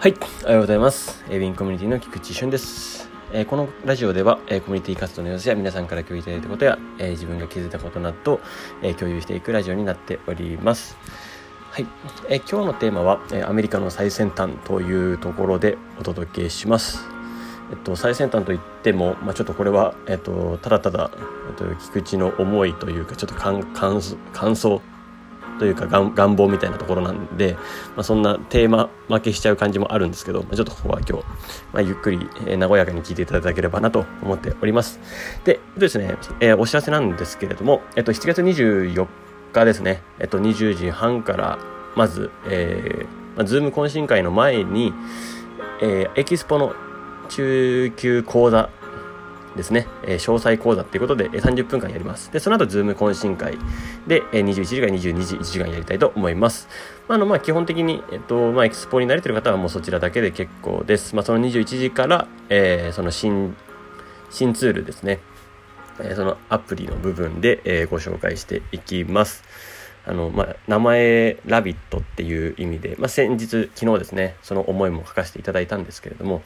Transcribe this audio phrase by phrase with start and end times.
[0.00, 0.14] はい、
[0.44, 1.24] おはようございます。
[1.28, 3.10] エビンコミュニティの菊池俊です。
[3.32, 8.38] えーこのラジオでは、えーコミュニティ活動の様子や皆さんから共有いただいたことや、えー自分が気づいたことなど、
[8.80, 10.96] えー共有していくラジオになっております。
[11.72, 11.86] はい、
[12.28, 17.00] えー今日のテーマは、えーアメリカの最先端というところでお届けします。
[17.72, 21.10] えっと、最先端といっても、まあ、ちょっとこれは、えっと、ただただ、
[21.48, 24.00] えっと、菊池の思いというかちょっと感感
[24.32, 24.80] 感想
[25.58, 27.54] というか願願望みたいなところなんで、
[27.96, 31.24] まあ、そんなテーマ負けしちゃう感じもあるんですけど、まあ、ちょっとここは今日、
[31.72, 35.00] まあ、ゆっくり、えー和やかに聞いていただければなと思っております。
[35.44, 39.06] で、ですね、えーお知らせなんですけれども、えっと、7月24
[39.52, 41.58] 日ですね、えっと、20時半から、
[41.96, 44.92] まず、えーまあ、ズーム懇親会の前に、
[45.80, 46.74] えーエキスポの
[47.28, 48.70] 中級講座
[49.58, 52.32] ですね、え詳細講座っていうことでえ30分間やります。
[52.32, 53.58] で、その後、ズーム懇親会
[54.06, 56.68] で、え21時から22時、1時間やりたいと思います。
[57.08, 61.14] まあ、あの、まあ、基本的に、えっと、まあ、エクスポに慣れてる方はもうそちらだけで結構です。
[61.16, 63.56] まあ、その21時から、えーその新、
[64.30, 65.18] 新ツールですね、
[66.00, 69.42] えそのアプリの部分で、えご紹介していきます。
[70.08, 76.42] あの、まあ、名前、ラビットっていう意味で、まあ、先日、昨日ですね、その思いも書かせていただいたんですけれども、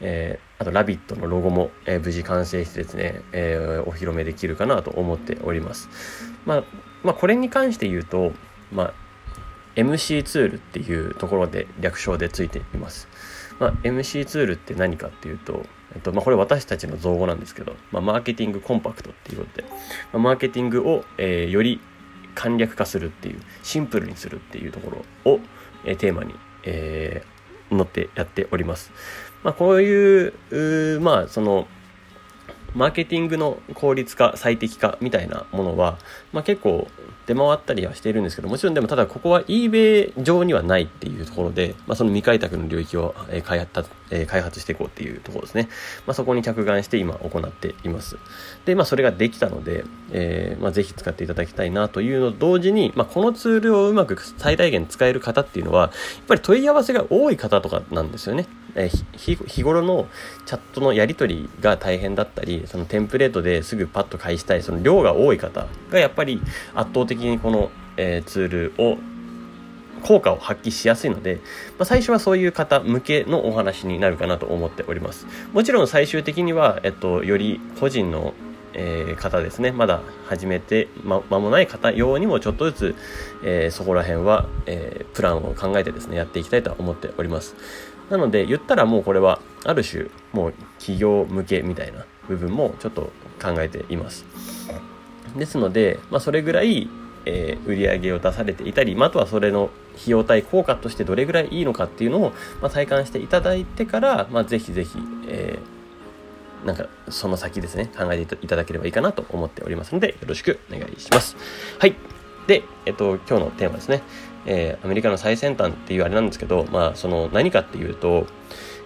[0.00, 5.88] えーあと、ラビットのロゴも、えー無事完成してですね、えーお披露目できるかなと思っております。
[6.46, 6.64] まあ、
[7.02, 8.32] まあ、これに関して言うと、
[8.70, 8.94] まあ、
[9.74, 13.08] MC ツールっていうところで略称でついています。
[13.58, 19.78] まあ、MC ツールって何かっていうと、えっとまあ、これ私たちの造語なんですけど、まあ、マーケティングコンパクトっていうことで、ま
[20.14, 21.80] あ、マーケティングを、えーより
[22.40, 25.40] 簡略化するっていうシンプルにするっていうところを、
[25.84, 28.90] えテーマに、えー乗ってやっております。
[29.42, 30.32] まあ、こういう
[30.96, 31.66] うまあその
[32.74, 35.98] マーケティングの効率化最適化みたいなものは、
[36.32, 36.88] まあ、結構
[37.26, 45.68] 出回ったりはしているんですけどもちろんでもただここは eBay 上にはないっていうところで、まあ、その未開拓の領域を開発え開発していこうっていうところですね、
[46.06, 48.18] まあ、そこに着眼して今行っています。
[48.64, 55.90] で、まあ、それができたので、えーまあ、ぜひ使っていただきたいなというのと同時に、まあ、このツールをうまく最大限使える方っていうのはやっ
[56.26, 58.46] ぱり問い合わせが多い方とかなんですよね。
[58.74, 60.08] え日頃の
[60.46, 66.40] チャットのやり取りが大変だったりそのテンプレートですぐパッと返したいその量が多い方がやっぱり
[66.74, 68.98] 圧倒的にこの、えーツールを
[70.02, 71.40] 効果を発揮しやすいので、
[71.78, 75.26] まあ、最初はそういう方向けのお話になるかなと思っております。
[75.52, 78.32] もちろん最終的には、えっと、より個人の
[78.72, 79.72] えー方ですね。
[79.72, 82.96] まだ始めてま間もない方用にもちょっとずつ、
[83.42, 87.56] えーそこら辺は、えープランを考えてですねやっていきたいとは思っております。
[88.10, 93.12] なので言ったらもうこれはある種もう企業向けみたいな部分もちょっと
[93.42, 94.24] 考えています。
[95.36, 96.88] ですので、まあ、それぐらい、
[97.24, 105.80] えー売り上げを出されていたり、まあ、あとはそれの費用対効果としてどれぐらいいいのかっていうのを、まあ、体感していただいてから、まあ、ぜひぜひ、えー
[106.66, 111.36] なんかその先ですね考えていただければいいかなと思っておりますのでよろしくお願いします。
[111.78, 111.94] はい。
[112.46, 114.02] で、えっと、今日のテーマですね、
[114.46, 118.26] えーアメリカの最先端っていうあれなんですけど、まあ、その何かっていうと、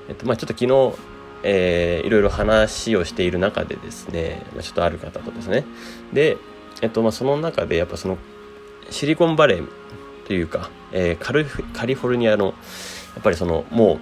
[0.08, 0.98] えっとまあ、ちょっと昨日
[1.42, 5.64] えーいろいろ話をしている中でですね、まあ、ちょっとある方とですね。
[6.12, 6.36] で、
[6.82, 8.18] えっとまあ、その中でやっぱその
[8.90, 9.68] シリコンバレー
[10.26, 12.52] というか、えーカルフカリフォルニアのや
[13.20, 13.98] っぱりそのもう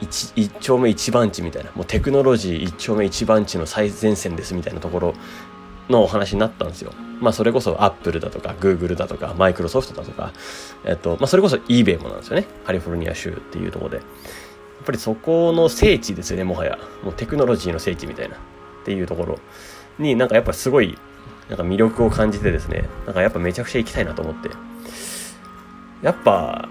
[0.00, 5.14] 一一丁目一番地みたいなもうテクノロジー一丁目一番地の最前線ですみたいなところ
[5.90, 6.92] のお話になったんですよ。
[7.20, 10.32] まあそれこそアップルだとかグーグルだとかマイクロソフトだとか、
[10.84, 13.96] えっとまあ、それこそ eBay もなんですよねカリフォルニア州っていうところで。
[13.98, 14.02] や
[14.82, 18.38] っぱりそこの聖地ですよねもはやもうテクノロジーの聖地みたいなっ
[18.82, 19.38] ていうところ
[19.98, 20.96] になんかやっぱすごい
[21.50, 24.48] なんか魅力を感じてですねなんかやっぱめちゃくちゃ行きたいなと思って
[26.02, 26.70] やっぱ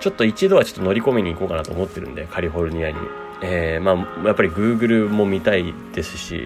[0.00, 2.98] ちょっと一度はちょっと乗り込みに行こうかなと思ってるんでカリフォルニアに。
[3.42, 6.36] えーまあ、やっぱり Google も見たいですし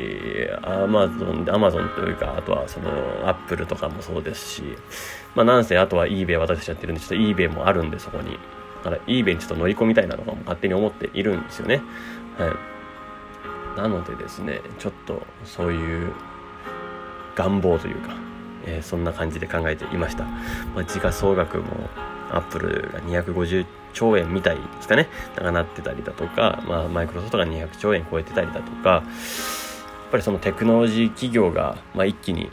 [0.63, 4.63] Amazon, Amazon というかあとはその Apple とかもそうですし、
[5.35, 8.39] まあ、なんせあとは eBay 私たちやってるんでちょっと eBay もあるんでそこに。
[8.85, 11.81] だから eBay にちょっと乗り込みたいなとかも勝手に思っているんですよね。
[12.39, 12.75] はい。
[13.81, 16.13] なのでですねちょっとそういう
[17.35, 18.15] 願望というか、
[18.67, 21.89] えーそんな感じで考えていました、まあ、時価総額も
[22.31, 29.03] アップルが250兆円みたいですかねなんかなってたりだとか、まあ、マイクロソフトが200兆円超えてたりだとかやっ
[30.11, 32.51] ぱりそのテクノロジー企業が、まあ、一気に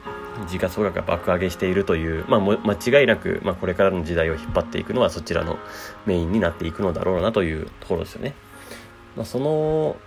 [0.48, 5.60] 時価総額が爆上げしているという、まあ、間違いなく、まあ、これからの時代を引っ張っていくのはそちらの
[6.06, 8.34] メインになっていくのだろうなというところですよね。
[9.16, 9.98] まあ、その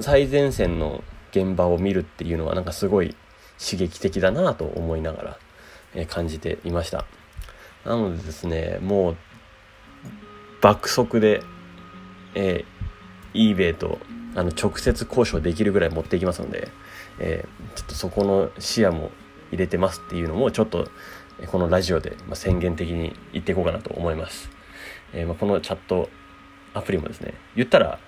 [0.00, 3.16] 最前線の現場を見るっていうのはなんかすごい
[3.58, 5.38] 刺激的だなと思いながら、
[5.94, 7.06] え感じていました
[7.84, 9.16] なのでですねもう
[10.60, 11.42] 爆速で
[12.36, 13.98] えー、eBay と
[14.36, 16.68] あの直接交渉できるぐらい持っていきますので、
[17.18, 19.10] えー、ちょっとそこの視野も
[19.50, 20.88] 入れてますっていうのもちょっと
[21.46, 24.50] このラジオで宣言的に言っていこうかなと思います。
[25.12, 26.08] えー、まあ、このチャット
[26.74, 27.98] アプリもですね、言ったら、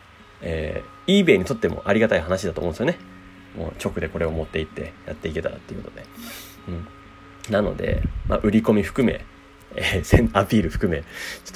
[0.41, 2.99] えー、eBay にとってもありがたい話だと思うんですよね。
[3.57, 6.07] もう直でこれを持っていってやっていけたらっていうことで。
[6.69, 6.89] うん。
[7.53, 9.25] なので、まあ、売り込み含め、
[9.75, 11.05] えー、アピール含め、ち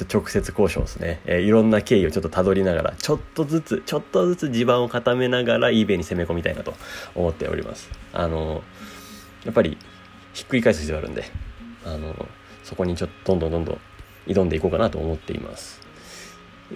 [0.00, 1.20] ょっと直接交渉ですね。
[1.24, 6.74] えー、いろんな経緯をちょっとたどりながら、ちょっとずつ、ちょっとずつ地盤を固めながら eBay に攻め込みたいなと
[7.14, 7.90] 思っております。
[8.12, 8.62] あの
[9.44, 9.78] やっぱり、
[10.34, 11.24] ひっくり返す必要あるんで、
[11.84, 12.26] あの
[12.62, 13.80] そこにちょっとどんどんどんどん
[14.26, 15.80] 挑んでいこうかなと思っています。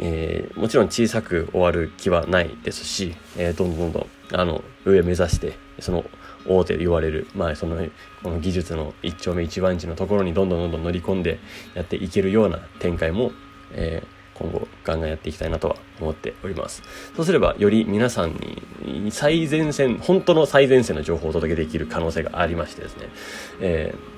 [0.00, 6.04] えー、もちろん小さく終わる気はないですし、えー、どんどんどんどんあの上目指してその
[6.48, 7.76] 大手言われる、まあ、その
[8.22, 11.38] この技術の一丁目一番地のところにどんどんどんどん乗り込んで
[11.74, 13.32] やっていけるような展開も、
[13.72, 16.82] えー、今後ガンガンやっていきたいなとは思っております。
[17.16, 18.32] そうすればより皆さん
[18.84, 23.08] に最前線本当の最前線の情報をお届けできる可能性がありましてですね、
[23.60, 24.15] えー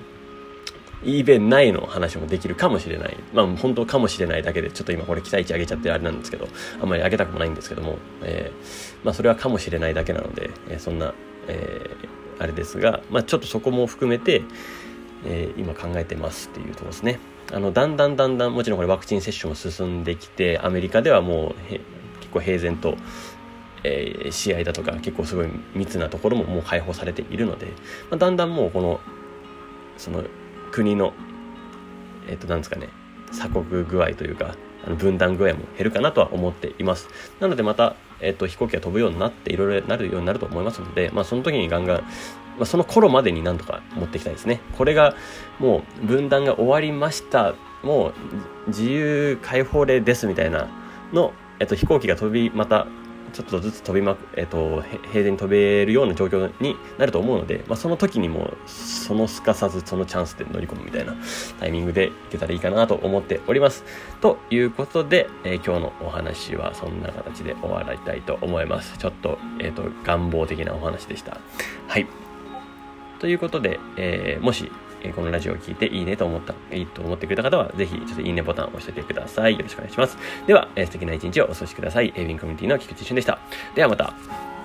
[1.04, 3.16] イーベン内の話もできるかもしれない。
[3.32, 6.48] まあ本当かもしれないだけで、ちょっと今これ期待値上げちゃってあれなんですけど、
[6.80, 11.14] あんまり上げたくもないんですけども、えー、まあそれはかもしれないだけなので、えー、そんな、
[11.46, 14.42] えー、あれですが、まあちょっとそこも含めて、
[15.24, 17.18] えー、今考えてますっていうところですね。
[17.52, 21.70] あの、だんだんだんだん、もちろんこれワクチン接種も進んできて、アメリカではもう
[22.20, 22.96] 結構平然と、
[23.84, 27.66] えー、試合だとか結構すごい密なところももう解放されているので、
[28.10, 29.00] まあ、だんだんもうこの
[29.96, 30.24] その
[30.70, 31.12] 国の、
[32.28, 32.88] えっ、ー、と、なんですかね、
[33.30, 34.54] 鎖国具合というか、
[34.86, 37.08] あの分断具合も減るかなとは思っています。
[37.40, 41.96] なのでまた、えっ、ー、と、飛行機が飛ぶようになっていろいろなるようになると思いますので、まあその時にガンガン、
[42.58, 44.60] まあ、その頃までになんとか持っていきたいですね。
[44.76, 45.14] これが
[45.58, 47.54] もう分断が終わりました。
[47.82, 48.14] もう
[48.68, 50.68] 自由解放令ですみたいな
[51.12, 52.86] の、えっと、飛行機が飛び、また
[53.32, 54.82] ちょっとずつ飛びま、えっ、と、
[55.12, 61.14] 平然に飛べるような状況になると思うので、まあ、その時にもそのすかさずそのチャンスで乗り込むみたいな
[61.60, 63.84] タイミングでいけたらいいかなと思っております。
[64.20, 68.98] ということで、えー、今日のお話はそんな形で終わりたいと思います。
[68.98, 71.38] ちょっと、えっ、ー、と、願望的なお話でした。
[71.86, 72.06] はい。
[73.18, 74.70] ということで、えー、もし
[75.02, 79.52] えこのラジオを聞いていいねと思った、いいと思ってくれた方は、ぜひ、ちょっといいねボタンを押しておいてください。
[79.52, 80.16] よろしくお願いします。
[80.46, 82.12] では、素敵な一日をお過ごしください。
[82.16, 83.38] エイビンコミュニティの菊池俊でした。
[83.74, 84.57] ではまた。